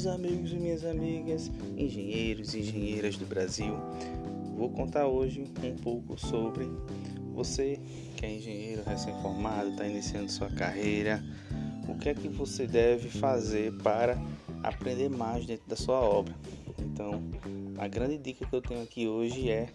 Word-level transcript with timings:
meus 0.00 0.06
amigos 0.06 0.50
e 0.50 0.54
minhas 0.54 0.82
amigas, 0.82 1.50
engenheiros 1.76 2.54
e 2.54 2.60
engenheiras 2.60 3.16
do 3.18 3.26
Brasil. 3.26 3.74
Vou 4.56 4.70
contar 4.70 5.06
hoje 5.06 5.44
um 5.62 5.76
pouco 5.76 6.18
sobre 6.18 6.66
você 7.34 7.78
que 8.16 8.24
é 8.24 8.34
engenheiro 8.34 8.82
recém-formado, 8.82 9.68
está 9.68 9.86
iniciando 9.86 10.32
sua 10.32 10.48
carreira, 10.48 11.22
o 11.86 11.98
que 11.98 12.08
é 12.08 12.14
que 12.14 12.28
você 12.28 12.66
deve 12.66 13.10
fazer 13.10 13.76
para 13.82 14.16
aprender 14.62 15.10
mais 15.10 15.44
dentro 15.44 15.68
da 15.68 15.76
sua 15.76 16.00
obra. 16.00 16.34
Então, 16.78 17.22
a 17.76 17.86
grande 17.86 18.16
dica 18.16 18.46
que 18.46 18.56
eu 18.56 18.62
tenho 18.62 18.82
aqui 18.82 19.06
hoje 19.06 19.50
é 19.50 19.68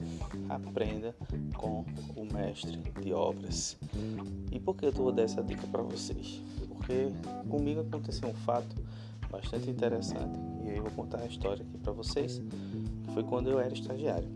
aprenda 0.49 1.15
com 1.53 1.85
o 2.15 2.25
mestre 2.33 2.81
de 2.99 3.13
obras. 3.13 3.77
E 4.51 4.59
por 4.59 4.75
que 4.75 4.87
eu 4.87 4.91
vou 4.91 5.11
dar 5.11 5.21
essa 5.21 5.43
dica 5.43 5.67
para 5.67 5.83
vocês? 5.83 6.41
Porque 6.67 7.11
comigo 7.47 7.81
aconteceu 7.81 8.27
um 8.27 8.33
fato 8.33 8.75
bastante 9.35 9.69
interessante 9.69 10.39
e 10.63 10.69
aí 10.69 10.77
eu 10.77 10.83
vou 10.83 10.91
contar 10.91 11.19
a 11.19 11.25
história 11.25 11.63
aqui 11.63 11.77
para 11.77 11.91
vocês, 11.91 12.41
foi 13.13 13.23
quando 13.23 13.49
eu 13.49 13.59
era 13.59 13.73
estagiário. 13.73 14.29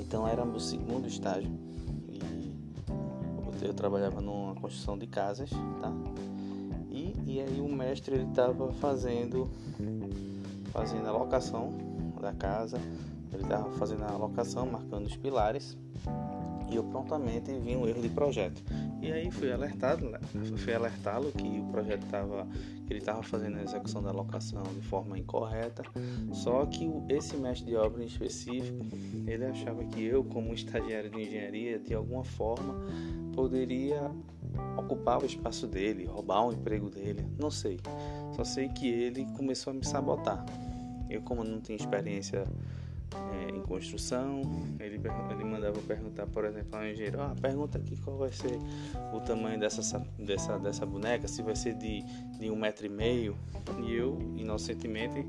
Então 0.00 0.26
era 0.26 0.44
meu 0.44 0.58
segundo 0.58 1.06
estágio 1.06 1.50
e 2.08 2.52
eu 3.62 3.72
trabalhava 3.72 4.20
numa 4.20 4.54
construção 4.54 4.98
de 4.98 5.06
casas, 5.06 5.50
tá? 5.50 5.92
E, 6.90 7.14
e 7.24 7.40
aí 7.40 7.60
o 7.60 7.68
mestre 7.68 8.16
ele 8.16 8.28
estava 8.28 8.72
fazendo 8.74 9.48
fazendo 10.72 11.06
a 11.08 11.12
locação 11.12 11.72
da 12.20 12.32
casa, 12.32 12.78
ele 13.32 13.42
estava 13.42 13.70
fazendo 13.72 14.04
a 14.04 14.16
locação, 14.16 14.66
marcando 14.66 15.06
os 15.06 15.16
pilares 15.16 15.76
e 16.70 16.76
eu 16.76 16.84
prontamente 16.84 17.52
vi 17.52 17.76
um 17.76 17.86
erro 17.86 18.00
de 18.00 18.08
projeto. 18.08 18.62
E 19.02 19.10
aí 19.10 19.30
fui 19.30 19.50
alertado, 19.50 20.08
né? 20.08 20.18
fui 20.56 20.74
alertá-lo 20.74 21.32
que 21.32 21.60
o 21.60 21.64
projeto 21.70 22.04
estava, 22.04 22.46
que 22.86 22.92
ele 22.92 23.00
estava 23.00 23.22
fazendo 23.22 23.58
a 23.58 23.62
execução 23.62 24.02
da 24.02 24.12
locação 24.12 24.62
de 24.62 24.82
forma 24.82 25.18
incorreta. 25.18 25.82
Só 26.32 26.66
que 26.66 26.88
esse 27.08 27.36
mestre 27.36 27.66
de 27.66 27.76
obra 27.76 28.02
em 28.02 28.06
específico, 28.06 28.84
ele 29.26 29.44
achava 29.46 29.84
que 29.84 30.04
eu, 30.04 30.22
como 30.24 30.52
estagiário 30.52 31.10
de 31.10 31.20
engenharia, 31.22 31.78
de 31.78 31.94
alguma 31.94 32.24
forma 32.24 32.74
poderia 33.34 34.10
ocupar 34.76 35.22
o 35.22 35.26
espaço 35.26 35.66
dele, 35.66 36.04
roubar 36.04 36.46
o 36.46 36.52
emprego 36.52 36.90
dele, 36.90 37.24
não 37.38 37.50
sei. 37.50 37.80
Só 38.32 38.44
sei 38.44 38.68
que 38.68 38.88
ele 38.88 39.26
começou 39.36 39.72
a 39.72 39.74
me 39.74 39.84
sabotar. 39.84 40.44
Eu, 41.08 41.22
como 41.22 41.42
não 41.42 41.60
tinha 41.60 41.76
experiência 41.76 42.46
é, 43.32 43.50
em 43.50 43.60
construção. 43.62 44.42
Ele, 44.78 45.00
ele 45.30 45.44
mandava 45.44 45.78
perguntar, 45.80 46.26
por 46.26 46.44
exemplo, 46.44 46.78
ao 46.78 46.86
engenheiro: 46.86 47.20
ah, 47.20 47.34
pergunta 47.40 47.78
aqui 47.78 47.96
qual 47.96 48.18
vai 48.18 48.32
ser 48.32 48.58
o 49.12 49.20
tamanho 49.20 49.58
dessa, 49.58 49.98
dessa, 50.18 50.58
dessa 50.58 50.86
boneca, 50.86 51.26
se 51.28 51.42
vai 51.42 51.56
ser 51.56 51.74
de, 51.74 52.02
de 52.38 52.50
um 52.50 52.56
metro 52.56 52.86
e 52.86 52.88
meio. 52.88 53.36
E 53.84 53.94
eu, 53.94 54.18
inocentemente, 54.36 55.26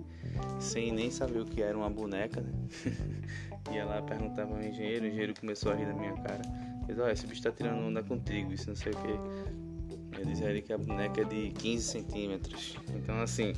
sem 0.60 0.92
nem 0.92 1.10
saber 1.10 1.40
o 1.40 1.46
que 1.46 1.62
era 1.62 1.78
uma 1.78 1.90
boneca, 1.90 2.42
né? 2.42 2.52
ia 3.72 3.86
lá 3.86 4.02
perguntava 4.02 4.56
ao 4.56 4.62
engenheiro, 4.62 5.06
o 5.06 5.08
engenheiro 5.08 5.34
começou 5.40 5.72
a 5.72 5.76
rir 5.76 5.86
da 5.86 5.94
minha 5.94 6.14
cara. 6.14 6.42
Ele 6.88 6.96
disse: 6.98 7.12
esse 7.12 7.28
bicho 7.28 7.40
está 7.40 7.52
tirando 7.52 7.86
onda 7.86 8.04
contigo, 8.04 8.54
isso 8.54 8.70
não 8.70 8.76
sei 8.76 8.92
o 8.92 8.96
que. 8.96 10.20
Eu 10.20 10.26
dizia 10.26 10.50
ele 10.50 10.62
que 10.62 10.74
a 10.74 10.78
boneca 10.78 11.22
é 11.22 11.24
de 11.24 11.52
15 11.52 11.84
centímetros. 11.84 12.78
Então, 12.96 13.22
assim, 13.22 13.54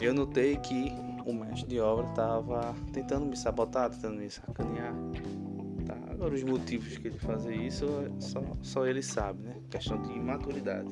eu 0.00 0.14
notei 0.14 0.56
que 0.56 0.92
o 1.26 1.32
mestre 1.32 1.68
de 1.68 1.80
obra 1.80 2.06
estava 2.06 2.74
tentando 2.92 3.26
me 3.26 3.36
sabotar, 3.36 3.90
tentando 3.90 4.16
me 4.16 4.30
sacanear. 4.30 4.94
Tá? 5.86 5.96
Agora, 6.10 6.34
os 6.34 6.42
motivos 6.42 6.96
que 6.96 7.08
ele 7.08 7.18
fazia 7.18 7.54
isso, 7.54 7.86
só, 8.18 8.42
só 8.62 8.86
ele 8.86 9.02
sabe, 9.02 9.42
né? 9.42 9.54
Questão 9.70 10.00
de 10.02 10.12
imaturidade. 10.12 10.88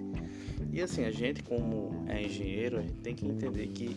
E 0.73 0.83
assim, 0.83 1.05
a 1.05 1.11
gente, 1.11 1.42
como 1.42 2.05
é 2.09 2.23
engenheiro, 2.23 2.79
a 2.79 2.83
gente 2.83 3.01
tem 3.01 3.14
que 3.14 3.27
entender 3.27 3.69
que 3.69 3.97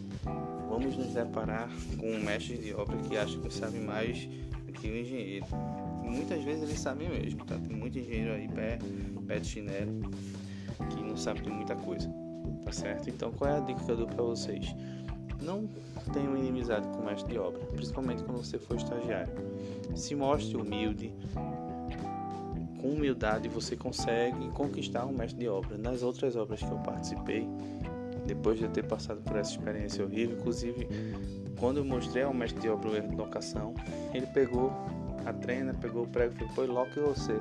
vamos 0.69 0.95
nos 0.95 1.13
deparar 1.13 1.69
com 1.97 2.07
um 2.07 2.23
mestre 2.23 2.57
de 2.57 2.73
obra 2.73 2.97
que 2.97 3.17
acha 3.17 3.37
que 3.37 3.53
sabe 3.53 3.79
mais 3.79 4.27
do 4.65 4.71
que 4.71 4.89
o 4.89 4.97
engenheiro. 4.97 5.45
muitas 6.03 6.43
vezes 6.43 6.63
ele 6.63 6.77
sabe 6.77 7.07
mesmo, 7.07 7.43
tá? 7.45 7.57
Tem 7.57 7.75
muito 7.75 7.99
engenheiro 7.99 8.33
aí 8.33 8.47
pé, 8.47 8.79
pé 9.27 9.39
de 9.39 9.47
chinelo 9.47 10.01
que 10.89 11.03
não 11.03 11.15
sabe 11.17 11.41
de 11.41 11.49
muita 11.49 11.75
coisa, 11.75 12.09
tá 12.63 12.71
certo? 12.71 13.09
Então, 13.09 13.31
qual 13.31 13.51
é 13.51 13.57
a 13.57 13.59
dica 13.59 13.83
que 13.83 13.91
eu 13.91 13.97
dou 13.97 14.07
para 14.07 14.23
vocês? 14.23 14.73
Não 15.41 15.67
tenha 16.13 16.29
inimizade 16.37 16.87
com 16.87 16.97
o 17.01 17.05
mestre 17.05 17.33
de 17.33 17.39
obra, 17.39 17.59
principalmente 17.73 18.23
quando 18.23 18.37
você 18.37 18.59
for 18.59 18.77
estagiário. 18.77 19.33
Se 19.95 20.15
mostre 20.15 20.55
humilde. 20.55 21.13
Com 22.79 22.89
humildade 22.93 23.47
você 23.47 23.75
consegue 23.75 24.49
conquistar 24.49 25.05
um 25.05 25.11
mestre 25.11 25.39
de 25.39 25.47
obra. 25.47 25.77
Nas 25.77 26.01
outras 26.01 26.35
obras 26.35 26.59
que 26.59 26.71
eu 26.71 26.79
participei, 26.79 27.47
depois 28.25 28.57
de 28.57 28.65
eu 28.65 28.71
ter 28.71 28.83
passado 28.83 29.21
por 29.21 29.35
essa 29.35 29.51
experiência 29.51 30.03
horrível, 30.03 30.37
inclusive 30.37 30.87
quando 31.59 31.77
eu 31.77 31.85
mostrei 31.85 32.23
ao 32.23 32.33
mestre 32.33 32.59
de 32.59 32.69
obra 32.69 32.89
o 32.89 32.95
erro 32.95 33.09
de 33.09 33.15
locação, 33.15 33.75
ele 34.13 34.25
pegou 34.27 34.71
a 35.25 35.31
trena, 35.31 35.73
pegou 35.73 36.03
o 36.03 36.07
prego 36.07 36.33
e 36.33 36.37
falou, 36.37 36.53
foi 36.53 36.67
loque 36.67 36.99
você. 36.99 37.39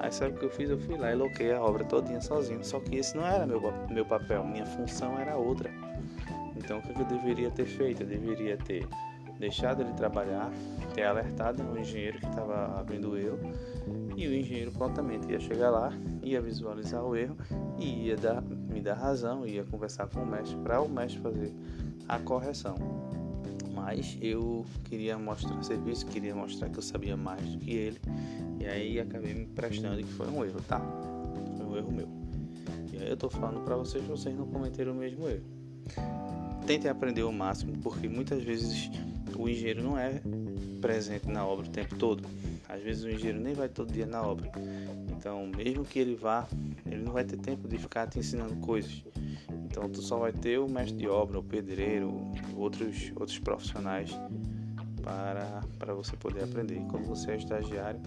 Aí 0.00 0.12
sabe 0.12 0.36
o 0.36 0.38
que 0.38 0.44
eu 0.44 0.50
fiz? 0.50 0.70
Eu 0.70 0.78
fui 0.78 0.96
lá 0.96 1.12
e 1.12 1.14
loquei 1.14 1.52
a 1.52 1.60
obra 1.60 1.84
todinha 1.84 2.20
sozinho. 2.20 2.64
Só 2.64 2.78
que 2.78 2.96
esse 2.96 3.16
não 3.16 3.26
era 3.26 3.46
meu, 3.46 3.60
meu 3.90 4.04
papel, 4.04 4.44
minha 4.44 4.66
função 4.66 5.18
era 5.18 5.36
outra. 5.36 5.70
Então, 6.58 6.78
o 6.78 6.82
que 6.82 7.00
eu 7.00 7.06
deveria 7.06 7.50
ter 7.50 7.66
feito? 7.66 8.02
Eu 8.02 8.06
deveria 8.06 8.56
ter 8.56 8.86
deixado 9.38 9.82
ele 9.82 9.92
trabalhar, 9.92 10.50
ter 10.94 11.04
alertado 11.04 11.62
o 11.62 11.78
engenheiro 11.78 12.18
que 12.18 12.26
estava 12.26 12.78
abrindo 12.78 13.10
o 13.10 13.16
erro 13.16 13.38
e 14.16 14.26
o 14.26 14.34
engenheiro 14.34 14.72
prontamente 14.72 15.30
ia 15.30 15.38
chegar 15.38 15.70
lá, 15.70 15.92
ia 16.22 16.40
visualizar 16.40 17.04
o 17.04 17.14
erro 17.14 17.36
e 17.78 18.06
ia 18.06 18.16
dar, 18.16 18.42
me 18.42 18.80
dar 18.80 18.94
razão, 18.94 19.46
ia 19.46 19.64
conversar 19.64 20.08
com 20.08 20.20
o 20.20 20.26
mestre 20.26 20.56
para 20.58 20.80
o 20.80 20.88
mestre 20.88 21.20
fazer 21.20 21.52
a 22.08 22.18
correção. 22.18 22.74
Mas 23.72 24.18
eu 24.20 24.66
queria 24.84 25.16
mostrar 25.16 25.62
serviço, 25.62 26.04
queria 26.06 26.34
mostrar 26.34 26.68
que 26.68 26.78
eu 26.78 26.82
sabia 26.82 27.16
mais 27.16 27.40
do 27.42 27.58
que 27.58 27.70
ele 27.70 28.00
e 28.58 28.66
aí 28.66 28.98
acabei 28.98 29.34
me 29.34 29.46
prestando 29.46 29.98
que 29.98 30.12
foi 30.12 30.26
um 30.26 30.44
erro, 30.44 30.60
tá? 30.66 30.80
Foi 31.56 31.64
um 31.64 31.76
erro 31.76 31.92
meu. 31.92 32.08
E 32.92 32.96
aí 32.96 33.08
eu 33.08 33.16
tô 33.16 33.30
falando 33.30 33.60
para 33.60 33.76
vocês, 33.76 34.04
vocês 34.04 34.36
não 34.36 34.46
cometeram 34.48 34.92
o 34.92 34.96
mesmo 34.96 35.28
erro 35.28 35.58
tentem 36.68 36.90
aprender 36.90 37.22
o 37.22 37.32
máximo, 37.32 37.72
porque 37.78 38.06
muitas 38.06 38.42
vezes 38.42 38.90
o 39.34 39.48
engenheiro 39.48 39.82
não 39.82 39.98
é 39.98 40.20
presente 40.82 41.26
na 41.26 41.42
obra 41.46 41.66
o 41.66 41.70
tempo 41.70 41.94
todo. 41.94 42.22
Às 42.68 42.82
vezes 42.82 43.04
o 43.04 43.08
engenheiro 43.08 43.40
nem 43.40 43.54
vai 43.54 43.70
todo 43.70 43.90
dia 43.90 44.04
na 44.04 44.20
obra. 44.20 44.52
Então, 45.16 45.46
mesmo 45.46 45.82
que 45.82 45.98
ele 45.98 46.14
vá, 46.14 46.46
ele 46.84 47.02
não 47.02 47.12
vai 47.12 47.24
ter 47.24 47.38
tempo 47.38 47.66
de 47.66 47.78
ficar 47.78 48.06
te 48.06 48.18
ensinando 48.18 48.54
coisas. 48.56 49.02
Então, 49.64 49.88
tu 49.88 50.02
só 50.02 50.18
vai 50.18 50.30
ter 50.30 50.58
o 50.58 50.68
mestre 50.68 50.98
de 50.98 51.08
obra, 51.08 51.38
o 51.38 51.42
pedreiro, 51.42 52.12
outros 52.54 53.12
outros 53.16 53.38
profissionais 53.38 54.10
para 55.02 55.62
para 55.78 55.94
você 55.94 56.14
poder 56.18 56.44
aprender. 56.44 56.76
E 56.76 56.84
quando 56.90 57.06
você 57.06 57.30
é 57.30 57.36
estagiário, 57.38 58.00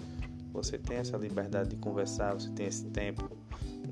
você 0.52 0.78
tem 0.78 0.98
essa 0.98 1.18
liberdade 1.18 1.70
de 1.70 1.76
conversar, 1.78 2.34
você 2.34 2.50
tem 2.50 2.68
esse 2.68 2.86
tempo 2.86 3.30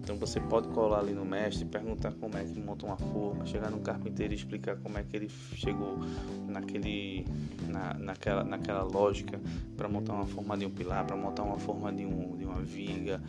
então 0.10 0.18
você 0.18 0.40
pode 0.40 0.68
colar 0.70 1.00
ali 1.00 1.14
no 1.14 1.26
mestre, 1.26 1.66
perguntar 1.66 2.12
como 2.14 2.38
é 2.38 2.44
que 2.44 2.60
monta 2.60 2.86
uma 2.86 2.98
forma, 2.98 3.46
chegar 3.46 3.70
no 3.70 3.80
carpinteiro 3.80 4.34
e 4.34 4.36
explicar 4.36 4.78
como 4.78 4.98
é 4.98 5.04
que 5.04 5.16
ele 5.16 5.30
chegou 5.30 6.00
naquele, 6.48 7.26
na, 7.68 7.94
naquela, 7.96 8.44
naquela 8.44 8.84
lógica 8.84 9.40
para 9.76 9.88
montar 9.88 10.14
uma 10.14 10.26
forma 10.26 10.58
de 10.58 10.66
um 10.66 10.72
pilar, 10.72 11.06
para 11.06 11.16
montar 11.16 11.44
uma 11.44 11.60
forma 11.60 11.92
de, 11.92 12.06
um, 12.06 12.36
de 12.38 12.46
uma 12.46 12.62
viga, 12.62 13.22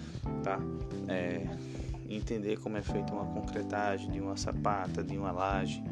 tá? 0.42 0.58
É, 1.08 1.46
entender 2.08 2.58
como 2.58 2.76
é 2.76 2.82
feita 2.82 3.12
uma 3.12 3.26
concretagem 3.26 4.10
de 4.10 4.20
uma 4.20 4.36
sapata, 4.36 5.02
de 5.02 5.18
uma 5.18 5.32
laje. 5.32 5.82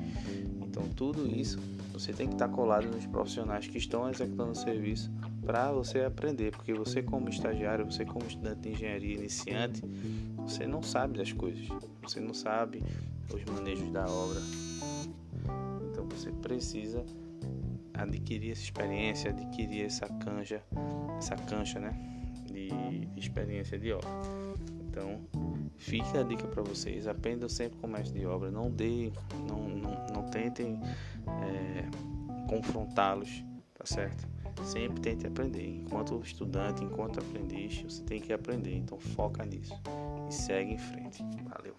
Então 0.62 0.84
tudo 0.96 1.26
isso 1.26 1.58
você 1.92 2.12
tem 2.12 2.28
que 2.28 2.34
estar 2.34 2.48
colado 2.48 2.86
nos 2.86 3.04
profissionais 3.06 3.66
que 3.66 3.76
estão 3.76 4.08
executando 4.08 4.52
o 4.52 4.54
serviço 4.54 5.10
para 5.44 5.72
você 5.72 6.00
aprender, 6.00 6.50
porque 6.50 6.72
você 6.72 7.02
como 7.02 7.28
estagiário, 7.28 7.84
você 7.84 8.04
como 8.04 8.26
estudante 8.26 8.60
de 8.60 8.70
engenharia 8.70 9.14
iniciante, 9.14 9.82
você 10.36 10.66
não 10.66 10.82
sabe 10.82 11.18
das 11.18 11.32
coisas, 11.32 11.66
você 12.02 12.20
não 12.20 12.34
sabe 12.34 12.82
os 13.32 13.44
manejos 13.44 13.90
da 13.90 14.04
obra. 14.06 14.40
Então 15.90 16.06
você 16.08 16.30
precisa 16.32 17.04
adquirir 17.94 18.52
essa 18.52 18.62
experiência, 18.62 19.30
adquirir 19.30 19.84
essa 19.84 20.06
canja, 20.06 20.62
essa 21.18 21.36
cancha, 21.36 21.80
né, 21.80 21.92
de, 22.46 22.70
experiência 23.16 23.78
de 23.78 23.92
obra. 23.92 24.08
Então, 24.88 25.20
fica 25.76 26.20
a 26.20 26.22
dica 26.22 26.46
para 26.46 26.62
vocês, 26.62 27.06
aprendam 27.06 27.48
sempre 27.48 27.78
com 27.78 27.86
mestre 27.86 28.20
de 28.20 28.26
obra, 28.26 28.50
não 28.50 28.70
dê, 28.70 29.12
não, 29.48 29.68
não, 29.68 30.06
não 30.14 30.22
tentem 30.30 30.80
é, 31.26 31.84
confrontá-los, 32.48 33.44
tá 33.74 33.84
certo? 33.84 34.26
Sempre 34.64 35.00
tente 35.00 35.26
aprender. 35.26 35.80
Enquanto 35.80 36.20
estudante, 36.22 36.84
enquanto 36.84 37.20
aprendiz, 37.20 37.82
você 37.82 38.02
tem 38.02 38.20
que 38.20 38.32
aprender. 38.32 38.76
Então 38.76 38.98
foca 38.98 39.44
nisso 39.44 39.74
e 40.28 40.34
segue 40.34 40.74
em 40.74 40.78
frente. 40.78 41.24
Valeu. 41.44 41.74